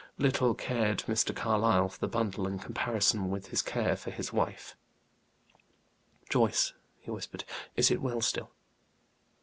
Little 0.17 0.55
cared 0.55 1.01
Mr. 1.05 1.35
Carlyle 1.35 1.87
for 1.89 1.99
the 1.99 2.07
bundle, 2.07 2.47
in 2.47 2.57
comparison 2.57 3.29
with 3.29 3.49
his 3.49 3.61
care 3.61 3.95
for 3.95 4.09
his 4.09 4.33
wife. 4.33 4.75
"Joyce," 6.27 6.73
he 6.97 7.11
whispered, 7.11 7.43
"is 7.75 7.91
it 7.91 8.01
well 8.01 8.19
still?" 8.21 8.49